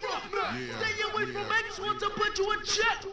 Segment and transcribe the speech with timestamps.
[0.00, 3.04] Yeah, Stay away yeah, from X1 to put you in check.